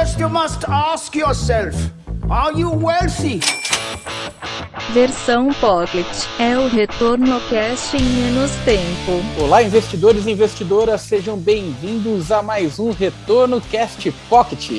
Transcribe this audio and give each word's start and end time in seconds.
First 0.00 0.18
you 0.18 0.30
must 0.30 0.64
ask 0.66 1.14
yourself, 1.14 1.76
are 2.30 2.58
you 2.58 2.70
wealthy? 2.70 3.40
Versão 4.94 5.52
Pocket 5.60 6.06
é 6.38 6.56
o 6.56 6.68
retorno 6.68 7.38
cash 7.50 7.92
em 7.92 8.02
menos 8.02 8.50
tempo. 8.64 9.42
Olá, 9.42 9.62
investidores 9.62 10.24
e 10.24 10.30
investidoras, 10.30 11.02
sejam 11.02 11.36
bem-vindos 11.36 12.32
a 12.32 12.40
mais 12.42 12.78
um 12.78 12.92
Retorno 12.92 13.60
Cast 13.60 14.10
Pocket. 14.30 14.70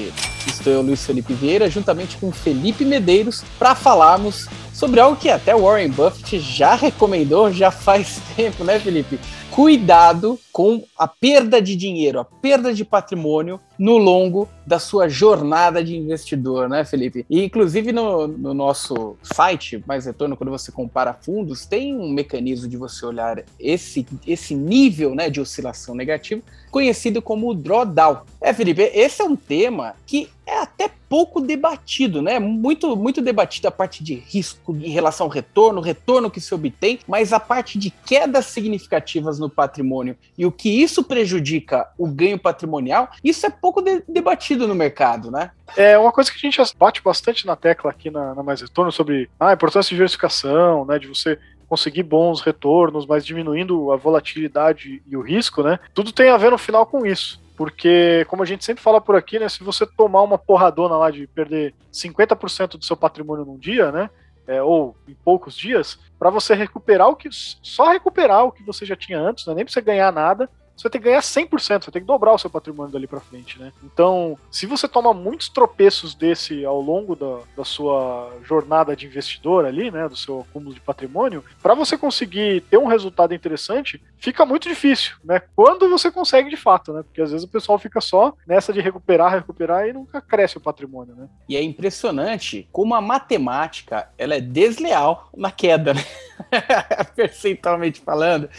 Estou 0.48 0.74
eu, 0.74 0.82
Luiz 0.82 1.06
Felipe 1.06 1.36
Vieira, 1.36 1.70
juntamente 1.70 2.18
com 2.18 2.32
Felipe 2.32 2.84
Medeiros, 2.84 3.44
para 3.60 3.76
falarmos 3.76 4.48
sobre 4.74 5.00
algo 5.00 5.18
que 5.18 5.30
até 5.30 5.56
Warren 5.56 5.92
Buffett 5.92 6.40
já 6.40 6.74
recomendou 6.74 7.54
já 7.54 7.70
faz 7.70 8.20
tempo, 8.36 8.64
né, 8.64 8.80
Felipe? 8.80 9.20
Cuidado 9.52 10.40
com 10.50 10.82
a 10.98 11.06
perda 11.06 11.62
de 11.62 11.76
dinheiro, 11.76 12.22
a 12.22 12.24
perda 12.24 12.74
de 12.74 12.86
patrimônio 12.86 13.60
no 13.78 13.98
longo 13.98 14.48
da 14.66 14.80
sua 14.80 15.10
jornada 15.10 15.84
de 15.84 15.94
investidor, 15.94 16.70
né, 16.70 16.86
Felipe? 16.86 17.26
E 17.30 17.44
inclusive 17.44 17.92
no, 17.92 18.28
no 18.28 18.54
nosso 18.54 19.18
site, 19.22 19.84
Mais 19.86 20.06
Retorno, 20.06 20.38
quando 20.38 20.52
você 20.52 20.72
compara 20.72 21.14
fundos, 21.14 21.66
tem 21.66 21.94
um 21.94 22.10
mecanismo 22.10 22.70
de 22.70 22.78
você 22.78 23.06
olhar 23.06 23.44
esse, 23.60 24.08
esse 24.26 24.56
nível 24.56 25.14
né, 25.14 25.30
de 25.30 25.42
oscilação 25.42 25.94
negativa, 25.96 26.42
conhecido 26.72 27.22
como 27.22 27.54
drawdown. 27.54 28.22
É, 28.40 28.54
Felipe, 28.54 28.90
esse 28.94 29.22
é 29.22 29.26
um 29.26 29.36
tema 29.36 29.96
que 30.08 30.30
é 30.46 30.60
até 30.60 30.90
pouco 31.12 31.42
debatido, 31.42 32.22
né? 32.22 32.40
Muito, 32.40 32.96
muito 32.96 33.22
debatido 33.22 33.68
a 33.68 33.72
parte 33.72 34.02
de 34.02 34.14
risco 34.16 34.74
em 34.74 34.92
relação 34.92 35.26
ao 35.26 35.30
retorno, 35.30 35.82
retorno 35.82 36.32
que 36.32 36.40
se 36.40 36.56
obtém, 36.56 37.00
mas 37.06 37.34
a 37.34 37.40
parte 37.40 37.78
de 37.78 37.90
quedas 37.90 38.46
significativas 38.46 39.38
no 39.38 39.50
patrimônio 39.50 40.16
e 40.38 40.46
o 40.46 40.52
que 40.54 40.70
isso 40.70 41.04
prejudica 41.04 41.86
o 41.98 42.08
ganho 42.08 42.40
patrimonial, 42.40 43.10
isso 43.22 43.46
é 43.46 43.50
pouco 43.50 43.82
de 43.82 44.02
debatido 44.08 44.66
no 44.66 44.74
mercado, 44.74 45.30
né? 45.30 45.52
É 45.76 45.98
uma 45.98 46.14
coisa 46.14 46.32
que 46.32 46.38
a 46.38 46.50
gente 46.50 46.62
bate 46.78 47.04
bastante 47.04 47.46
na 47.46 47.58
tecla 47.58 47.92
aqui 47.92 48.10
na, 48.10 48.34
na 48.34 48.42
Mais 48.42 48.62
Retorno 48.62 48.90
sobre 48.90 49.30
ah, 49.38 49.50
a 49.50 49.54
importância 49.54 49.90
de 49.90 49.96
diversificação, 49.96 50.86
né? 50.86 50.98
De 50.98 51.08
você 51.08 51.38
conseguir 51.68 52.04
bons 52.04 52.40
retornos, 52.40 53.06
mas 53.06 53.26
diminuindo 53.26 53.92
a 53.92 53.98
volatilidade 53.98 55.02
e 55.06 55.18
o 55.18 55.22
risco, 55.22 55.62
né? 55.62 55.78
Tudo 55.94 56.14
tem 56.14 56.30
a 56.30 56.38
ver 56.38 56.52
no 56.52 56.58
final 56.58 56.86
com 56.86 57.06
isso. 57.06 57.41
Porque, 57.62 58.26
como 58.28 58.42
a 58.42 58.46
gente 58.48 58.66
sempre 58.66 58.82
fala 58.82 59.00
por 59.00 59.16
aqui, 59.16 59.38
né, 59.38 59.48
se 59.48 59.64
você 59.64 59.86
tomar 59.86 60.24
uma 60.24 60.36
porradona 60.36 60.98
lá 60.98 61.12
de 61.12 61.28
perder 61.28 61.76
50% 61.94 62.76
do 62.76 62.84
seu 62.84 62.98
patrimônio 62.98 63.46
num 63.46 63.56
dia, 63.56 63.92
né, 63.92 64.10
é, 64.48 64.64
ou 64.64 64.98
em 65.08 65.14
poucos 65.14 65.56
dias, 65.56 66.00
para 66.18 66.32
você 66.32 66.56
recuperar 66.56 67.08
o 67.08 67.16
que. 67.16 67.30
Só 67.32 67.92
recuperar 67.92 68.46
o 68.46 68.52
que 68.52 68.64
você 68.64 68.84
já 68.84 68.96
tinha 68.96 69.20
antes, 69.20 69.46
né, 69.46 69.54
nem 69.54 69.64
para 69.64 69.72
você 69.72 69.80
ganhar 69.80 70.12
nada, 70.12 70.50
você 70.82 70.90
ter 70.90 71.00
que 71.00 71.06
ganhar 71.06 71.22
100%, 71.22 71.86
você 71.86 71.92
tem 71.92 72.02
que 72.02 72.08
dobrar 72.08 72.34
o 72.34 72.38
seu 72.38 72.50
patrimônio 72.50 72.92
dali 72.92 73.08
para 73.08 73.20
frente, 73.20 73.60
né? 73.60 73.72
Então, 73.84 74.38
se 74.50 74.66
você 74.66 74.88
toma 74.88 75.14
muitos 75.14 75.50
tropeços 75.50 76.16
desse 76.16 76.66
ao 76.66 76.82
longo 76.82 77.16
da, 77.16 77.40
da 77.56 77.64
sua 77.64 78.34
jornada 78.44 78.96
de 78.96 79.06
investidor 79.06 79.66
ali, 79.66 79.92
né, 79.92 80.08
do 80.08 80.16
seu 80.16 80.42
acúmulo 80.42 80.74
de 80.74 80.82
patrimônio, 80.82 81.44
para 81.62 81.74
você 81.74 81.98
conseguir 81.98 82.62
ter 82.62 82.78
um 82.78 82.88
resultado 82.88 83.34
interessante, 83.34 84.02
fica 84.18 84.46
muito 84.46 84.68
difícil, 84.68 85.16
né? 85.24 85.42
Quando 85.56 85.90
você 85.90 86.12
consegue 86.12 86.50
de 86.50 86.58
fato, 86.58 86.94
né? 86.94 87.04
Porque 87.04 87.22
às 87.22 87.32
vezes 87.32 87.46
o 87.46 87.52
pessoal 87.52 87.78
fica 87.78 88.02
só 88.02 88.34
nessa 88.48 88.74
de 88.74 88.82
recuperar, 88.82 89.32
recuperar 89.32 89.88
e 89.88 89.94
nunca 89.94 90.22
cresce 90.22 90.58
o 90.58 90.62
patrimônio, 90.62 91.16
né? 91.16 91.28
E 91.48 91.56
é 91.56 91.62
impressionante 91.62 92.68
como 92.72 92.96
a 92.96 93.02
matemática, 93.02 94.10
ela 94.18 94.36
é 94.36 94.42
desleal 94.42 95.30
na 95.36 95.52
queda, 95.52 95.94
né? 95.94 96.04
Percentualmente 97.16 98.02
falando, 98.02 98.50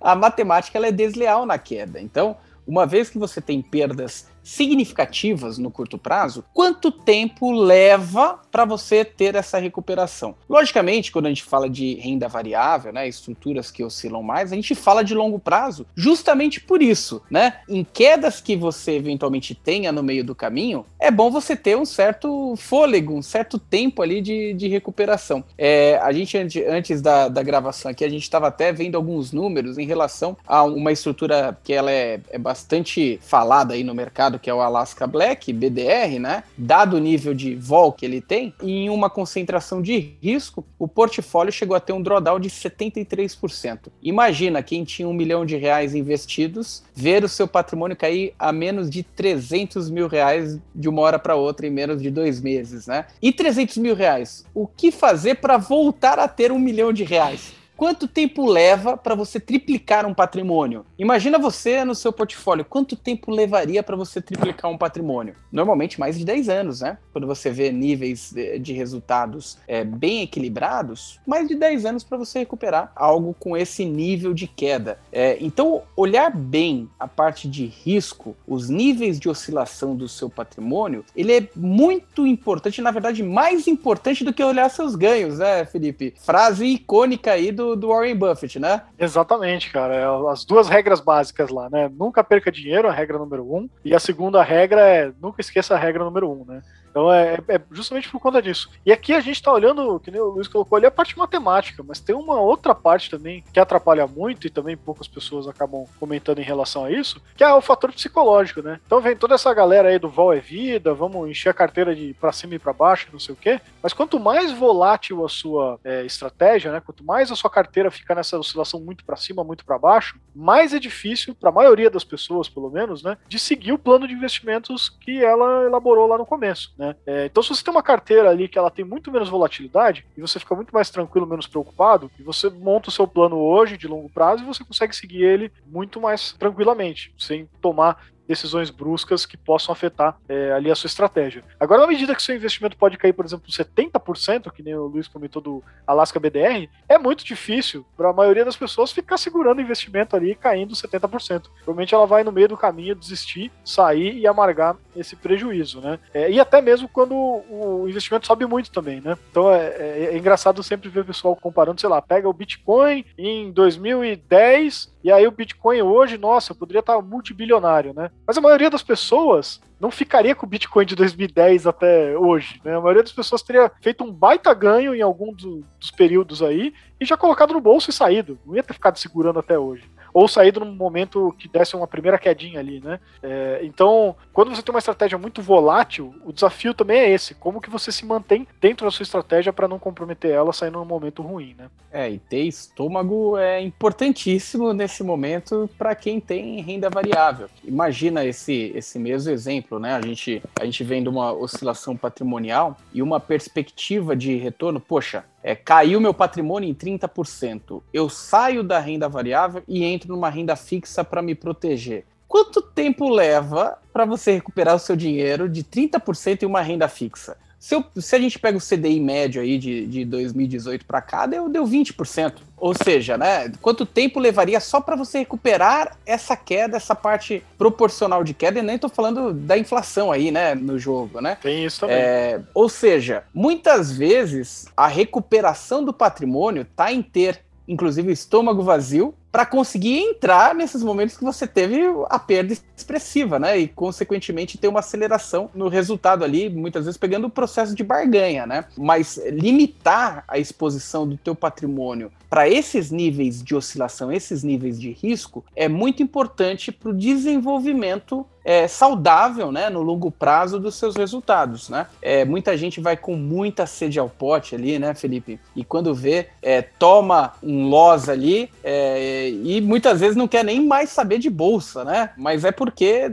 a 0.00 0.14
matemática 0.14 0.78
ela 0.78 0.88
é 0.88 0.92
desleal 0.92 1.46
na 1.46 1.58
queda. 1.58 2.00
Então, 2.00 2.36
uma 2.66 2.86
vez 2.86 3.10
que 3.10 3.18
você 3.18 3.40
tem 3.40 3.60
perdas 3.60 4.26
significativas 4.42 5.58
no 5.58 5.70
curto 5.70 5.98
prazo, 5.98 6.44
quanto 6.52 6.90
tempo 6.90 7.50
leva 7.52 8.40
para 8.50 8.64
você 8.64 9.04
ter 9.04 9.34
essa 9.34 9.58
recuperação? 9.58 10.34
Logicamente, 10.48 11.12
quando 11.12 11.26
a 11.26 11.28
gente 11.28 11.44
fala 11.44 11.68
de 11.68 11.94
renda 11.94 12.28
variável, 12.28 12.92
né, 12.92 13.08
estruturas 13.08 13.70
que 13.70 13.84
oscilam 13.84 14.22
mais, 14.22 14.52
a 14.52 14.56
gente 14.56 14.74
fala 14.74 15.02
de 15.02 15.14
longo 15.14 15.38
prazo, 15.38 15.86
justamente 15.94 16.60
por 16.60 16.82
isso, 16.82 17.22
né? 17.30 17.60
Em 17.68 17.84
quedas 17.84 18.40
que 18.40 18.56
você 18.56 18.92
eventualmente 18.92 19.54
tenha 19.54 19.92
no 19.92 20.02
meio 20.02 20.24
do 20.24 20.34
caminho, 20.34 20.84
é 20.98 21.10
bom 21.10 21.30
você 21.30 21.56
ter 21.56 21.76
um 21.76 21.84
certo 21.84 22.54
fôlego, 22.56 23.14
um 23.14 23.22
certo 23.22 23.58
tempo 23.58 24.02
ali 24.02 24.20
de, 24.20 24.52
de 24.54 24.68
recuperação. 24.68 25.44
É, 25.56 25.98
a 26.02 26.12
gente, 26.12 26.36
antes 26.64 27.00
da, 27.00 27.28
da 27.28 27.42
gravação 27.42 27.90
aqui, 27.90 28.04
a 28.04 28.08
gente 28.08 28.22
estava 28.22 28.48
até 28.48 28.72
vendo 28.72 28.96
alguns 28.96 29.32
números 29.32 29.78
em 29.78 29.86
relação 29.86 30.36
a 30.46 30.62
uma 30.62 30.92
estrutura 30.92 31.56
que 31.62 31.72
ela 31.72 31.90
é, 31.90 32.20
é 32.30 32.38
bastante 32.38 33.18
falada 33.22 33.74
aí 33.74 33.84
no 33.84 33.94
mercado 33.94 34.31
mercado, 34.32 34.38
que 34.38 34.50
é 34.50 34.54
o 34.54 34.60
Alaska 34.60 35.06
Black, 35.06 35.52
BDR, 35.52 36.18
né? 36.18 36.44
Dado 36.56 36.96
o 36.96 37.00
nível 37.00 37.34
de 37.34 37.54
vol 37.54 37.92
que 37.92 38.04
ele 38.04 38.20
tem, 38.20 38.54
em 38.62 38.88
uma 38.88 39.10
concentração 39.10 39.82
de 39.82 40.14
risco, 40.20 40.64
o 40.78 40.88
portfólio 40.88 41.52
chegou 41.52 41.76
a 41.76 41.80
ter 41.80 41.92
um 41.92 42.02
drawdown 42.02 42.40
de 42.40 42.48
73%. 42.48 43.88
Imagina 44.02 44.62
quem 44.62 44.84
tinha 44.84 45.08
um 45.08 45.12
milhão 45.12 45.44
de 45.44 45.56
reais 45.56 45.94
investidos, 45.94 46.82
ver 46.94 47.24
o 47.24 47.28
seu 47.28 47.46
patrimônio 47.46 47.96
cair 47.96 48.34
a 48.38 48.52
menos 48.52 48.88
de 48.88 49.02
300 49.02 49.90
mil 49.90 50.08
reais 50.08 50.58
de 50.74 50.88
uma 50.88 51.02
hora 51.02 51.18
para 51.18 51.34
outra 51.34 51.66
em 51.66 51.70
menos 51.70 52.00
de 52.00 52.10
dois 52.10 52.40
meses, 52.40 52.86
né? 52.86 53.06
E 53.20 53.32
300 53.32 53.76
mil 53.78 53.94
reais, 53.94 54.44
o 54.54 54.66
que 54.66 54.90
fazer 54.90 55.36
para 55.36 55.56
voltar 55.56 56.18
a 56.18 56.28
ter 56.28 56.52
um 56.52 56.58
milhão 56.58 56.92
de 56.92 57.04
reais? 57.04 57.61
Quanto 57.76 58.06
tempo 58.06 58.46
leva 58.46 58.96
para 58.96 59.14
você 59.14 59.40
triplicar 59.40 60.06
um 60.06 60.14
patrimônio? 60.14 60.84
Imagina 60.98 61.38
você 61.38 61.84
no 61.84 61.94
seu 61.94 62.12
portfólio, 62.12 62.64
quanto 62.64 62.96
tempo 62.96 63.30
levaria 63.30 63.82
para 63.82 63.96
você 63.96 64.20
triplicar 64.20 64.70
um 64.70 64.78
patrimônio? 64.78 65.34
Normalmente 65.50 65.98
mais 65.98 66.18
de 66.18 66.24
10 66.24 66.48
anos, 66.48 66.80
né? 66.80 66.98
Quando 67.12 67.26
você 67.26 67.50
vê 67.50 67.72
níveis 67.72 68.32
de 68.60 68.72
resultados 68.72 69.58
é, 69.66 69.82
bem 69.84 70.22
equilibrados, 70.22 71.18
mais 71.26 71.48
de 71.48 71.54
10 71.54 71.86
anos 71.86 72.04
para 72.04 72.18
você 72.18 72.40
recuperar 72.40 72.92
algo 72.94 73.34
com 73.38 73.56
esse 73.56 73.84
nível 73.84 74.32
de 74.32 74.46
queda. 74.46 74.98
É, 75.10 75.36
então, 75.40 75.82
olhar 75.96 76.30
bem 76.30 76.88
a 77.00 77.08
parte 77.08 77.48
de 77.48 77.66
risco, 77.66 78.36
os 78.46 78.68
níveis 78.68 79.18
de 79.18 79.28
oscilação 79.28 79.96
do 79.96 80.08
seu 80.08 80.30
patrimônio, 80.30 81.04
ele 81.16 81.32
é 81.32 81.48
muito 81.56 82.26
importante, 82.26 82.80
na 82.80 82.90
verdade, 82.90 83.22
mais 83.22 83.66
importante 83.66 84.24
do 84.24 84.32
que 84.32 84.42
olhar 84.42 84.68
seus 84.68 84.94
ganhos, 84.94 85.38
né, 85.38 85.64
Felipe? 85.64 86.14
Frase 86.16 86.66
icônica 86.66 87.32
aí 87.32 87.50
do 87.50 87.61
do, 87.76 87.88
Warren 87.88 88.16
Buffett, 88.16 88.58
né? 88.58 88.82
Exatamente, 88.98 89.70
cara. 89.70 89.94
É 89.94 90.30
as 90.30 90.44
duas 90.44 90.68
regras 90.68 91.00
básicas 91.00 91.50
lá, 91.50 91.68
né? 91.70 91.90
Nunca 91.92 92.22
perca 92.24 92.50
dinheiro, 92.50 92.88
a 92.88 92.92
regra 92.92 93.18
número 93.18 93.44
um. 93.44 93.68
E 93.84 93.94
a 93.94 94.00
segunda 94.00 94.42
regra 94.42 94.80
é 94.80 95.12
nunca 95.20 95.40
esqueça 95.40 95.74
a 95.74 95.78
regra 95.78 96.04
número 96.04 96.30
um, 96.30 96.44
né? 96.44 96.62
Então 96.92 97.12
é, 97.12 97.38
é, 97.48 97.60
justamente 97.70 98.08
por 98.10 98.20
conta 98.20 98.40
disso. 98.40 98.70
E 98.84 98.92
aqui 98.92 99.14
a 99.14 99.20
gente 99.20 99.36
está 99.36 99.50
olhando, 99.50 99.98
que 99.98 100.10
nem 100.10 100.20
o 100.20 100.26
Luiz 100.28 100.46
colocou 100.46 100.76
ali, 100.76 100.86
a 100.86 100.90
parte 100.90 101.18
matemática, 101.18 101.82
mas 101.82 101.98
tem 101.98 102.14
uma 102.14 102.38
outra 102.38 102.74
parte 102.74 103.10
também 103.10 103.42
que 103.52 103.58
atrapalha 103.58 104.06
muito 104.06 104.46
e 104.46 104.50
também 104.50 104.76
poucas 104.76 105.08
pessoas 105.08 105.48
acabam 105.48 105.86
comentando 105.98 106.38
em 106.38 106.44
relação 106.44 106.84
a 106.84 106.90
isso, 106.90 107.20
que 107.34 107.42
é 107.42 107.52
o 107.52 107.62
fator 107.62 107.90
psicológico, 107.92 108.60
né? 108.60 108.78
Então 108.86 109.00
vem 109.00 109.16
toda 109.16 109.34
essa 109.34 109.52
galera 109.54 109.88
aí 109.88 109.98
do 109.98 110.08
vol 110.08 110.34
é 110.34 110.40
vida, 110.40 110.92
vamos 110.92 111.28
encher 111.28 111.48
a 111.48 111.54
carteira 111.54 111.94
de 111.94 112.14
para 112.20 112.30
cima 112.30 112.54
e 112.54 112.58
para 112.58 112.72
baixo, 112.72 113.08
não 113.10 113.18
sei 113.18 113.34
o 113.34 113.38
quê. 113.38 113.60
Mas 113.82 113.94
quanto 113.94 114.20
mais 114.20 114.52
volátil 114.52 115.24
a 115.24 115.28
sua 115.28 115.80
é, 115.82 116.04
estratégia, 116.04 116.70
né? 116.70 116.80
Quanto 116.84 117.02
mais 117.02 117.32
a 117.32 117.36
sua 117.36 117.48
carteira 117.48 117.90
fica 117.90 118.14
nessa 118.14 118.38
oscilação 118.38 118.80
muito 118.80 119.04
para 119.04 119.16
cima, 119.16 119.42
muito 119.42 119.64
para 119.64 119.78
baixo, 119.78 120.20
mais 120.34 120.74
é 120.74 120.78
difícil 120.78 121.34
para 121.34 121.48
a 121.48 121.52
maioria 121.52 121.90
das 121.90 122.04
pessoas, 122.04 122.48
pelo 122.48 122.70
menos, 122.70 123.02
né, 123.02 123.16
de 123.28 123.38
seguir 123.38 123.72
o 123.72 123.78
plano 123.78 124.06
de 124.06 124.14
investimentos 124.14 124.88
que 124.88 125.22
ela 125.24 125.64
elaborou 125.64 126.06
lá 126.06 126.18
no 126.18 126.26
começo. 126.26 126.72
Né? 126.76 126.81
É, 127.06 127.26
então, 127.26 127.42
se 127.42 127.50
você 127.50 127.62
tem 127.62 127.72
uma 127.72 127.82
carteira 127.82 128.30
ali 128.30 128.48
que 128.48 128.58
ela 128.58 128.70
tem 128.70 128.84
muito 128.84 129.10
menos 129.10 129.28
volatilidade 129.28 130.04
e 130.16 130.20
você 130.20 130.38
fica 130.38 130.54
muito 130.54 130.72
mais 130.72 130.90
tranquilo, 130.90 131.26
menos 131.26 131.46
preocupado, 131.46 132.10
e 132.18 132.22
você 132.22 132.48
monta 132.50 132.88
o 132.88 132.92
seu 132.92 133.06
plano 133.06 133.36
hoje 133.36 133.76
de 133.76 133.86
longo 133.86 134.08
prazo 134.08 134.42
e 134.42 134.46
você 134.46 134.64
consegue 134.64 134.94
seguir 134.94 135.22
ele 135.22 135.52
muito 135.66 136.00
mais 136.00 136.32
tranquilamente, 136.32 137.14
sem 137.18 137.48
tomar 137.60 138.04
decisões 138.32 138.70
bruscas 138.70 139.26
que 139.26 139.36
possam 139.36 139.72
afetar 139.72 140.16
é, 140.28 140.52
ali 140.52 140.70
a 140.70 140.74
sua 140.74 140.88
estratégia. 140.88 141.44
Agora, 141.60 141.82
na 141.82 141.86
medida 141.86 142.14
que 142.14 142.22
seu 142.22 142.34
investimento 142.34 142.76
pode 142.76 142.96
cair, 142.96 143.12
por 143.12 143.24
exemplo, 143.24 143.50
70%, 143.50 144.50
que 144.50 144.62
nem 144.62 144.74
o 144.74 144.86
Luiz 144.86 145.06
comentou 145.06 145.42
do 145.42 145.62
Alaska 145.86 146.18
BDR, 146.18 146.68
é 146.88 146.98
muito 146.98 147.24
difícil 147.24 147.84
para 147.96 148.10
a 148.10 148.12
maioria 148.12 148.44
das 148.44 148.56
pessoas 148.56 148.90
ficar 148.90 149.18
segurando 149.18 149.58
o 149.58 149.62
investimento 149.62 150.16
ali 150.16 150.34
caindo 150.34 150.74
70%. 150.74 151.42
Provavelmente 151.56 151.94
ela 151.94 152.06
vai 152.06 152.24
no 152.24 152.32
meio 152.32 152.48
do 152.48 152.56
caminho 152.56 152.94
desistir, 152.94 153.52
sair 153.64 154.16
e 154.16 154.26
amargar 154.26 154.76
esse 154.96 155.16
prejuízo, 155.16 155.80
né? 155.80 155.98
É, 156.12 156.30
e 156.30 156.40
até 156.40 156.60
mesmo 156.60 156.88
quando 156.88 157.14
o 157.14 157.86
investimento 157.88 158.26
sobe 158.26 158.46
muito 158.46 158.70
também, 158.70 159.00
né? 159.00 159.16
Então 159.30 159.52
é, 159.52 159.66
é, 159.66 160.04
é 160.12 160.18
engraçado 160.18 160.62
sempre 160.62 160.88
ver 160.88 161.00
o 161.00 161.04
pessoal 161.04 161.36
comparando, 161.36 161.80
sei 161.80 161.88
lá, 161.88 162.00
pega 162.00 162.28
o 162.28 162.32
Bitcoin 162.32 163.04
em 163.16 163.50
2010 163.52 164.91
e 165.04 165.10
aí 165.10 165.26
o 165.26 165.32
Bitcoin 165.32 165.82
hoje, 165.82 166.16
nossa, 166.16 166.54
poderia 166.54 166.80
estar 166.80 167.00
multibilionário, 167.02 167.92
né? 167.92 168.10
Mas 168.26 168.38
a 168.38 168.40
maioria 168.40 168.70
das 168.70 168.82
pessoas 168.82 169.60
não 169.80 169.90
ficaria 169.90 170.34
com 170.34 170.46
o 170.46 170.48
Bitcoin 170.48 170.86
de 170.86 170.94
2010 170.94 171.66
até 171.66 172.16
hoje. 172.16 172.60
Né? 172.64 172.76
A 172.76 172.80
maioria 172.80 173.02
das 173.02 173.12
pessoas 173.12 173.42
teria 173.42 173.70
feito 173.80 174.04
um 174.04 174.12
baita 174.12 174.54
ganho 174.54 174.94
em 174.94 175.02
algum 175.02 175.32
do, 175.32 175.64
dos 175.80 175.90
períodos 175.90 176.40
aí 176.40 176.72
e 177.00 177.04
já 177.04 177.16
colocado 177.16 177.52
no 177.52 177.60
bolso 177.60 177.90
e 177.90 177.92
saído. 177.92 178.38
Não 178.46 178.54
ia 178.54 178.62
ter 178.62 178.74
ficado 178.74 178.96
segurando 178.96 179.40
até 179.40 179.58
hoje 179.58 179.82
ou 180.12 180.28
saído 180.28 180.60
num 180.60 180.74
momento 180.74 181.34
que 181.38 181.48
desse 181.48 181.74
uma 181.74 181.86
primeira 181.86 182.18
quedinha 182.18 182.60
ali, 182.60 182.80
né? 182.80 183.00
É, 183.22 183.60
então, 183.62 184.14
quando 184.32 184.54
você 184.54 184.62
tem 184.62 184.74
uma 184.74 184.78
estratégia 184.78 185.18
muito 185.18 185.40
volátil, 185.40 186.14
o 186.24 186.32
desafio 186.32 186.74
também 186.74 186.98
é 186.98 187.10
esse: 187.10 187.34
como 187.34 187.60
que 187.60 187.70
você 187.70 187.90
se 187.90 188.04
mantém 188.04 188.46
dentro 188.60 188.86
da 188.86 188.90
sua 188.90 189.02
estratégia 189.02 189.52
para 189.52 189.68
não 189.68 189.78
comprometer 189.78 190.30
ela 190.30 190.52
saindo 190.52 190.78
num 190.78 190.84
momento 190.84 191.22
ruim, 191.22 191.54
né? 191.56 191.68
É, 191.90 192.10
e 192.10 192.18
ter 192.18 192.42
estômago 192.42 193.36
é 193.36 193.60
importantíssimo 193.60 194.72
nesse 194.72 195.02
momento 195.02 195.68
para 195.76 195.94
quem 195.94 196.20
tem 196.20 196.60
renda 196.60 196.88
variável. 196.88 197.48
Imagina 197.64 198.24
esse, 198.24 198.72
esse 198.74 198.98
mesmo 198.98 199.30
exemplo, 199.30 199.78
né? 199.78 199.94
A 199.94 200.00
gente, 200.00 200.42
a 200.60 200.64
gente 200.64 200.82
vem 200.84 201.02
de 201.02 201.08
uma 201.08 201.32
oscilação 201.32 201.96
patrimonial 201.96 202.76
e 202.92 203.02
uma 203.02 203.20
perspectiva 203.20 204.16
de 204.16 204.36
retorno, 204.36 204.80
poxa, 204.80 205.24
é, 205.42 205.54
caiu 205.54 206.00
meu 206.00 206.14
patrimônio 206.14 206.68
em 206.68 206.74
30%. 206.74 207.82
Eu 207.92 208.08
saio 208.08 208.62
da 208.62 208.78
renda 208.78 209.08
variável 209.08 209.62
e 209.66 209.84
entro 209.84 210.12
numa 210.12 210.30
renda 210.30 210.54
fixa 210.54 211.02
para 211.02 211.22
me 211.22 211.34
proteger. 211.34 212.04
Quanto 212.28 212.62
tempo 212.62 213.10
leva 213.10 213.78
para 213.92 214.04
você 214.04 214.32
recuperar 214.32 214.74
o 214.74 214.78
seu 214.78 214.96
dinheiro 214.96 215.48
de 215.48 215.62
30% 215.62 216.42
em 216.42 216.46
uma 216.46 216.62
renda 216.62 216.88
fixa? 216.88 217.36
Se, 217.62 217.76
eu, 217.76 217.84
se, 217.94 218.16
a 218.16 218.18
gente 218.18 218.40
pega 218.40 218.58
o 218.58 218.60
CDI 218.60 218.98
médio 218.98 219.40
aí 219.40 219.56
de, 219.56 219.86
de 219.86 220.04
2018 220.04 220.84
para 220.84 221.00
cá, 221.00 221.26
deu, 221.26 221.48
deu 221.48 221.64
20%. 221.64 222.38
Ou 222.56 222.74
seja, 222.74 223.16
né? 223.16 223.52
Quanto 223.62 223.86
tempo 223.86 224.18
levaria 224.18 224.58
só 224.58 224.80
para 224.80 224.96
você 224.96 225.20
recuperar 225.20 225.96
essa 226.04 226.36
queda, 226.36 226.76
essa 226.76 226.96
parte 226.96 227.40
proporcional 227.56 228.24
de 228.24 228.34
queda? 228.34 228.58
E 228.58 228.62
nem 228.62 228.74
estou 228.74 228.90
falando 228.90 229.32
da 229.32 229.56
inflação 229.56 230.10
aí, 230.10 230.32
né? 230.32 230.56
No 230.56 230.76
jogo, 230.76 231.20
né? 231.20 231.38
Tem 231.40 231.64
isso 231.64 231.78
também. 231.78 231.98
É, 231.98 232.40
ou 232.52 232.68
seja, 232.68 233.22
muitas 233.32 233.96
vezes 233.96 234.66
a 234.76 234.88
recuperação 234.88 235.84
do 235.84 235.92
patrimônio 235.92 236.62
está 236.62 236.92
em 236.92 237.00
ter, 237.00 237.44
inclusive, 237.68 238.08
o 238.08 238.12
estômago 238.12 238.64
vazio 238.64 239.14
para 239.32 239.46
conseguir 239.46 239.98
entrar 239.98 240.54
nesses 240.54 240.82
momentos 240.82 241.16
que 241.16 241.24
você 241.24 241.46
teve 241.46 241.80
a 242.10 242.18
perda 242.18 242.54
expressiva, 242.76 243.38
né? 243.38 243.58
E 243.58 243.66
consequentemente 243.66 244.58
ter 244.58 244.68
uma 244.68 244.80
aceleração 244.80 245.50
no 245.54 245.68
resultado 245.68 246.22
ali, 246.22 246.50
muitas 246.50 246.84
vezes 246.84 246.98
pegando 246.98 247.26
o 247.28 247.30
processo 247.30 247.74
de 247.74 247.82
barganha, 247.82 248.46
né? 248.46 248.66
Mas 248.76 249.18
limitar 249.30 250.22
a 250.28 250.38
exposição 250.38 251.08
do 251.08 251.16
teu 251.16 251.34
patrimônio 251.34 252.12
para 252.28 252.48
esses 252.48 252.90
níveis 252.90 253.42
de 253.42 253.54
oscilação, 253.54 254.12
esses 254.12 254.42
níveis 254.42 254.78
de 254.78 254.92
risco, 254.92 255.42
é 255.56 255.68
muito 255.68 256.02
importante 256.02 256.70
para 256.70 256.90
o 256.90 256.94
desenvolvimento 256.94 258.26
é, 258.44 258.66
saudável, 258.66 259.52
né, 259.52 259.70
no 259.70 259.82
longo 259.82 260.10
prazo 260.10 260.58
dos 260.58 260.74
seus 260.74 260.96
resultados, 260.96 261.68
né? 261.68 261.86
É, 262.00 262.24
muita 262.24 262.56
gente 262.56 262.80
vai 262.80 262.96
com 262.96 263.14
muita 263.14 263.66
sede 263.66 263.98
ao 263.98 264.08
pote 264.08 264.54
ali, 264.54 264.78
né, 264.78 264.94
Felipe? 264.94 265.38
E 265.54 265.64
quando 265.64 265.94
vê, 265.94 266.28
é, 266.42 266.62
toma 266.62 267.34
um 267.42 267.68
loss 267.68 268.08
ali, 268.08 268.50
é, 268.64 269.30
e 269.30 269.60
muitas 269.60 270.00
vezes 270.00 270.16
não 270.16 270.28
quer 270.28 270.44
nem 270.44 270.64
mais 270.66 270.90
saber 270.90 271.18
de 271.18 271.30
bolsa, 271.30 271.84
né? 271.84 272.10
Mas 272.16 272.44
é 272.44 272.52
porque 272.52 273.10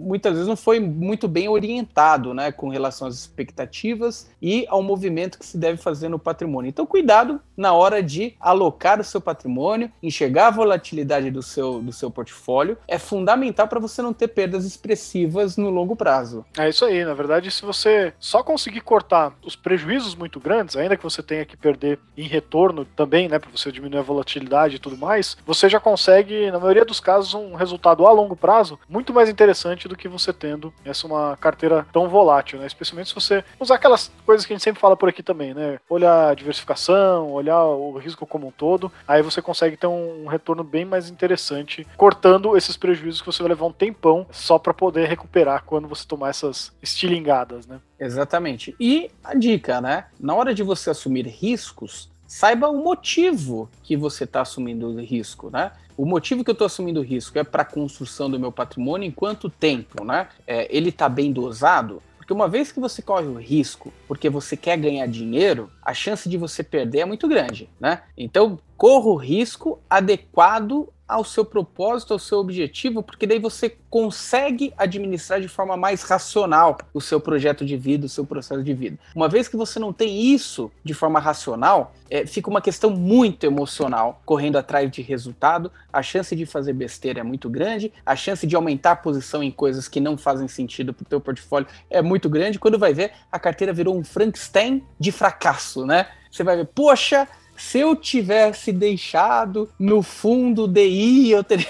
muitas 0.00 0.32
vezes 0.32 0.48
não 0.48 0.56
foi 0.56 0.80
muito 0.80 1.28
bem 1.28 1.48
orientado, 1.48 2.34
né, 2.34 2.50
com 2.50 2.68
relação 2.68 3.06
às 3.06 3.16
expectativas 3.16 4.30
e 4.40 4.66
ao 4.68 4.82
movimento 4.82 5.38
que 5.38 5.46
se 5.46 5.58
deve 5.58 5.78
fazer 5.78 6.08
no 6.08 6.18
patrimônio. 6.18 6.68
Então, 6.68 6.86
cuidado 6.86 7.40
na 7.56 7.72
hora 7.72 8.02
de 8.02 8.34
alocar 8.40 9.00
o 9.00 9.04
seu 9.04 9.20
patrimônio, 9.20 9.90
enxergar 10.02 10.48
a 10.48 10.50
volatilidade 10.50 11.30
do 11.30 11.42
seu, 11.42 11.82
do 11.82 11.92
seu 11.92 12.10
portfólio, 12.10 12.78
é 12.88 12.98
fundamental 12.98 13.68
para 13.68 13.78
você 13.78 14.00
não 14.00 14.12
ter 14.12 14.28
perdas 14.28 14.69
expressivas 14.70 15.56
no 15.56 15.70
longo 15.70 15.94
prazo. 15.94 16.44
É 16.56 16.68
isso 16.68 16.84
aí, 16.84 17.04
na 17.04 17.14
verdade, 17.14 17.50
se 17.50 17.62
você 17.62 18.12
só 18.18 18.42
conseguir 18.42 18.80
cortar 18.80 19.32
os 19.44 19.54
prejuízos 19.54 20.14
muito 20.14 20.40
grandes, 20.40 20.76
ainda 20.76 20.96
que 20.96 21.02
você 21.02 21.22
tenha 21.22 21.44
que 21.44 21.56
perder 21.56 21.98
em 22.16 22.26
retorno 22.26 22.84
também, 22.84 23.28
né, 23.28 23.38
para 23.38 23.50
você 23.50 23.70
diminuir 23.70 23.98
a 23.98 24.02
volatilidade 24.02 24.76
e 24.76 24.78
tudo 24.78 24.96
mais, 24.96 25.36
você 25.44 25.68
já 25.68 25.78
consegue, 25.78 26.50
na 26.50 26.58
maioria 26.58 26.84
dos 26.84 27.00
casos, 27.00 27.34
um 27.34 27.54
resultado 27.54 28.06
a 28.06 28.12
longo 28.12 28.36
prazo 28.36 28.78
muito 28.88 29.12
mais 29.12 29.28
interessante 29.28 29.88
do 29.88 29.96
que 29.96 30.08
você 30.08 30.32
tendo 30.32 30.72
essa 30.84 31.06
uma 31.06 31.36
carteira 31.36 31.86
tão 31.92 32.08
volátil, 32.08 32.58
né? 32.58 32.66
Especialmente 32.66 33.08
se 33.08 33.14
você 33.14 33.44
usar 33.58 33.74
aquelas 33.74 34.12
coisas 34.24 34.46
que 34.46 34.52
a 34.52 34.56
gente 34.56 34.62
sempre 34.62 34.80
fala 34.80 34.96
por 34.96 35.08
aqui 35.08 35.22
também, 35.22 35.52
né? 35.52 35.78
Olhar 35.88 36.30
a 36.30 36.34
diversificação, 36.34 37.30
olhar 37.32 37.64
o 37.64 37.98
risco 37.98 38.26
como 38.26 38.46
um 38.46 38.50
todo, 38.50 38.92
aí 39.06 39.22
você 39.22 39.42
consegue 39.42 39.76
ter 39.76 39.86
um 39.86 40.26
retorno 40.26 40.62
bem 40.62 40.84
mais 40.84 41.08
interessante, 41.10 41.86
cortando 41.96 42.56
esses 42.56 42.76
prejuízos 42.76 43.20
que 43.20 43.26
você 43.26 43.42
vai 43.42 43.50
levar 43.50 43.66
um 43.66 43.72
tempão 43.72 44.26
só 44.30 44.58
para 44.60 44.74
poder 44.74 45.08
recuperar 45.08 45.64
quando 45.64 45.88
você 45.88 46.06
tomar 46.06 46.30
essas 46.30 46.72
estilingadas, 46.82 47.66
né? 47.66 47.80
Exatamente. 47.98 48.74
E 48.78 49.10
a 49.24 49.34
dica, 49.34 49.80
né? 49.80 50.06
Na 50.18 50.34
hora 50.34 50.54
de 50.54 50.62
você 50.62 50.90
assumir 50.90 51.26
riscos, 51.26 52.10
saiba 52.26 52.68
o 52.68 52.82
motivo 52.82 53.68
que 53.82 53.96
você 53.96 54.24
está 54.24 54.42
assumindo 54.42 54.88
o 54.88 55.00
risco, 55.00 55.50
né? 55.50 55.72
O 55.96 56.06
motivo 56.06 56.44
que 56.44 56.50
eu 56.50 56.52
estou 56.52 56.66
assumindo 56.66 57.00
o 57.00 57.02
risco 57.02 57.38
é 57.38 57.44
para 57.44 57.62
a 57.62 57.64
construção 57.64 58.30
do 58.30 58.38
meu 58.38 58.52
patrimônio 58.52 59.06
em 59.06 59.10
quanto 59.10 59.50
tempo, 59.50 60.04
né? 60.04 60.28
É, 60.46 60.68
ele 60.74 60.90
está 60.90 61.08
bem 61.08 61.32
dosado? 61.32 62.02
Porque 62.16 62.32
uma 62.32 62.48
vez 62.48 62.70
que 62.70 62.78
você 62.78 63.02
corre 63.02 63.26
o 63.26 63.34
risco, 63.34 63.92
porque 64.06 64.30
você 64.30 64.56
quer 64.56 64.78
ganhar 64.78 65.06
dinheiro, 65.08 65.68
a 65.82 65.92
chance 65.92 66.28
de 66.28 66.38
você 66.38 66.62
perder 66.62 67.00
é 67.00 67.04
muito 67.04 67.26
grande, 67.26 67.68
né? 67.80 68.02
Então, 68.16 68.58
corra 68.76 69.08
o 69.08 69.16
risco 69.16 69.80
adequado 69.90 70.88
ao 71.10 71.24
seu 71.24 71.44
propósito, 71.44 72.12
ao 72.12 72.18
seu 72.18 72.38
objetivo, 72.38 73.02
porque 73.02 73.26
daí 73.26 73.38
você 73.38 73.76
consegue 73.90 74.72
administrar 74.78 75.40
de 75.40 75.48
forma 75.48 75.76
mais 75.76 76.02
racional 76.02 76.78
o 76.94 77.00
seu 77.00 77.20
projeto 77.20 77.64
de 77.64 77.76
vida, 77.76 78.06
o 78.06 78.08
seu 78.08 78.24
processo 78.24 78.62
de 78.62 78.72
vida. 78.72 78.96
Uma 79.14 79.28
vez 79.28 79.48
que 79.48 79.56
você 79.56 79.80
não 79.80 79.92
tem 79.92 80.32
isso 80.32 80.70
de 80.84 80.94
forma 80.94 81.18
racional, 81.18 81.92
é, 82.08 82.24
fica 82.24 82.48
uma 82.48 82.60
questão 82.60 82.90
muito 82.90 83.44
emocional, 83.44 84.22
correndo 84.24 84.56
atrás 84.56 84.88
de 84.90 85.02
resultado, 85.02 85.72
a 85.92 86.02
chance 86.02 86.34
de 86.36 86.46
fazer 86.46 86.72
besteira 86.72 87.20
é 87.20 87.24
muito 87.24 87.50
grande, 87.50 87.92
a 88.06 88.14
chance 88.14 88.46
de 88.46 88.54
aumentar 88.54 88.92
a 88.92 88.96
posição 88.96 89.42
em 89.42 89.50
coisas 89.50 89.88
que 89.88 89.98
não 89.98 90.16
fazem 90.16 90.46
sentido 90.46 90.94
para 90.94 91.02
o 91.02 91.08
teu 91.08 91.20
portfólio 91.20 91.66
é 91.90 92.00
muito 92.00 92.28
grande. 92.28 92.58
Quando 92.58 92.78
vai 92.78 92.94
ver, 92.94 93.12
a 93.30 93.38
carteira 93.38 93.72
virou 93.72 93.98
um 93.98 94.04
Frankenstein 94.04 94.84
de 94.98 95.10
fracasso, 95.10 95.84
né? 95.84 96.06
Você 96.30 96.44
vai 96.44 96.56
ver, 96.56 96.66
poxa, 96.66 97.26
se 97.60 97.78
eu 97.78 97.94
tivesse 97.94 98.72
deixado 98.72 99.68
no 99.78 100.02
fundo 100.02 100.66
DI, 100.66 101.30
eu 101.30 101.44
teria. 101.44 101.68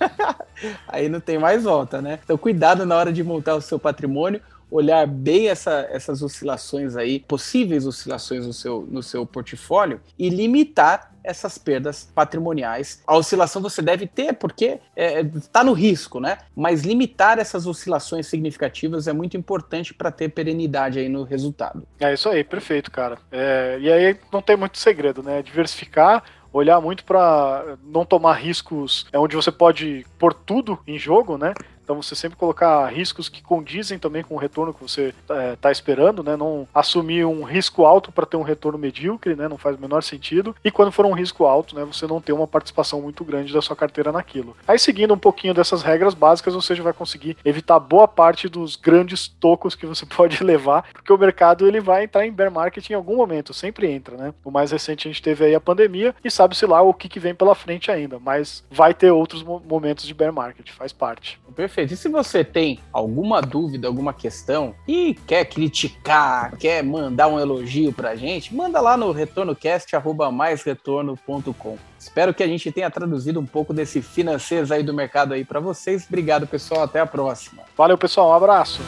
Aí 0.86 1.08
não 1.08 1.18
tem 1.18 1.36
mais 1.36 1.64
volta, 1.64 2.00
né? 2.00 2.20
Então, 2.22 2.38
cuidado 2.38 2.86
na 2.86 2.96
hora 2.96 3.12
de 3.12 3.24
montar 3.24 3.56
o 3.56 3.60
seu 3.60 3.76
patrimônio, 3.76 4.40
olhar 4.70 5.04
bem 5.04 5.48
essa, 5.48 5.86
essas 5.90 6.22
oscilações 6.22 6.96
aí, 6.96 7.18
possíveis 7.18 7.84
oscilações 7.86 8.46
no 8.46 8.52
seu, 8.52 8.86
no 8.88 9.02
seu 9.02 9.26
portfólio 9.26 10.00
e 10.16 10.30
limitar 10.30 11.11
essas 11.24 11.58
perdas 11.58 12.10
patrimoniais. 12.14 13.02
A 13.06 13.16
oscilação 13.16 13.62
você 13.62 13.82
deve 13.82 14.06
ter 14.06 14.34
porque 14.34 14.80
está 14.96 15.02
é, 15.02 15.24
tá 15.52 15.64
no 15.64 15.72
risco, 15.72 16.20
né? 16.20 16.38
Mas 16.54 16.82
limitar 16.82 17.38
essas 17.38 17.66
oscilações 17.66 18.26
significativas 18.26 19.08
é 19.08 19.12
muito 19.12 19.36
importante 19.36 19.94
para 19.94 20.10
ter 20.10 20.28
perenidade 20.28 20.98
aí 20.98 21.08
no 21.08 21.22
resultado. 21.22 21.86
É 22.00 22.12
isso 22.12 22.28
aí, 22.28 22.42
perfeito, 22.42 22.90
cara. 22.90 23.18
É, 23.30 23.78
e 23.80 23.92
aí 23.92 24.18
não 24.32 24.42
tem 24.42 24.56
muito 24.56 24.78
segredo, 24.78 25.22
né? 25.22 25.42
Diversificar 25.42 26.24
olhar 26.52 26.80
muito 26.80 27.04
para 27.04 27.78
não 27.82 28.04
tomar 28.04 28.34
riscos 28.34 29.06
é 29.10 29.18
onde 29.18 29.34
você 29.34 29.50
pode 29.50 30.04
pôr 30.18 30.34
tudo 30.34 30.78
em 30.86 30.98
jogo, 30.98 31.38
né? 31.38 31.54
Então 31.82 32.00
você 32.00 32.14
sempre 32.14 32.38
colocar 32.38 32.86
riscos 32.86 33.28
que 33.28 33.42
condizem 33.42 33.98
também 33.98 34.22
com 34.22 34.34
o 34.34 34.38
retorno 34.38 34.72
que 34.72 34.82
você 34.82 35.14
está 35.20 35.42
é, 35.42 35.56
tá 35.56 35.72
esperando, 35.72 36.22
né? 36.22 36.36
Não 36.36 36.66
assumir 36.74 37.24
um 37.24 37.42
risco 37.42 37.84
alto 37.84 38.12
para 38.12 38.26
ter 38.26 38.36
um 38.36 38.42
retorno 38.42 38.78
medíocre, 38.78 39.34
né? 39.34 39.48
Não 39.48 39.58
faz 39.58 39.76
o 39.76 39.80
menor 39.80 40.02
sentido. 40.02 40.54
E 40.64 40.70
quando 40.70 40.92
for 40.92 41.04
um 41.06 41.12
risco 41.12 41.44
alto, 41.44 41.74
né? 41.74 41.84
Você 41.84 42.06
não 42.06 42.20
ter 42.20 42.32
uma 42.32 42.46
participação 42.46 43.00
muito 43.00 43.24
grande 43.24 43.52
da 43.52 43.62
sua 43.62 43.76
carteira 43.76 44.12
naquilo. 44.12 44.56
Aí 44.66 44.78
seguindo 44.78 45.14
um 45.14 45.18
pouquinho 45.18 45.54
dessas 45.54 45.82
regras 45.82 46.14
básicas, 46.14 46.54
você 46.54 46.74
já 46.74 46.82
vai 46.82 46.92
conseguir 46.92 47.36
evitar 47.44 47.78
boa 47.78 48.06
parte 48.06 48.48
dos 48.48 48.76
grandes 48.76 49.28
tocos 49.28 49.74
que 49.74 49.86
você 49.86 50.06
pode 50.06 50.42
levar, 50.42 50.84
porque 50.92 51.12
o 51.12 51.18
mercado 51.18 51.66
ele 51.66 51.80
vai 51.80 52.04
entrar 52.04 52.26
em 52.26 52.32
bear 52.32 52.50
market 52.50 52.88
em 52.90 52.94
algum 52.94 53.16
momento, 53.16 53.52
sempre 53.52 53.90
entra, 53.90 54.16
né? 54.16 54.34
O 54.44 54.50
mais 54.50 54.70
recente 54.70 55.08
a 55.08 55.10
gente 55.10 55.22
teve 55.22 55.44
aí 55.44 55.54
a 55.54 55.60
pandemia 55.60 56.14
e 56.24 56.30
sabe-se 56.30 56.66
lá 56.66 56.80
o 56.82 56.94
que, 56.94 57.08
que 57.08 57.20
vem 57.20 57.34
pela 57.34 57.54
frente 57.54 57.90
ainda, 57.90 58.18
mas 58.18 58.64
vai 58.70 58.94
ter 58.94 59.10
outros 59.10 59.42
momentos 59.42 60.06
de 60.06 60.14
bear 60.14 60.32
market, 60.32 60.70
faz 60.70 60.92
parte. 60.92 61.40
Perfeito. 61.72 61.94
E 61.94 61.96
se 61.96 62.10
você 62.10 62.44
tem 62.44 62.78
alguma 62.92 63.40
dúvida, 63.40 63.88
alguma 63.88 64.12
questão 64.12 64.74
e 64.86 65.14
quer 65.26 65.46
criticar, 65.46 66.54
quer 66.58 66.84
mandar 66.84 67.28
um 67.28 67.40
elogio 67.40 67.94
pra 67.94 68.14
gente, 68.14 68.54
manda 68.54 68.78
lá 68.78 68.94
no 68.94 69.10
retornocast@maisretorno.com. 69.10 71.78
Espero 71.98 72.34
que 72.34 72.42
a 72.42 72.46
gente 72.46 72.70
tenha 72.70 72.90
traduzido 72.90 73.40
um 73.40 73.46
pouco 73.46 73.72
desse 73.72 74.02
financeiro 74.02 74.70
aí 74.74 74.82
do 74.82 74.92
mercado 74.92 75.32
aí 75.32 75.46
para 75.46 75.60
vocês. 75.60 76.04
Obrigado, 76.06 76.46
pessoal. 76.46 76.82
Até 76.82 77.00
a 77.00 77.06
próxima. 77.06 77.62
Valeu, 77.74 77.96
pessoal. 77.96 78.28
Um 78.28 78.34
abraço. 78.34 78.82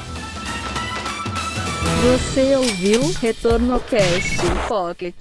Você 2.02 2.54
ouviu 2.54 3.00
Retorno 3.18 3.80
Cast 3.80 4.42
Pocket. 4.68 5.16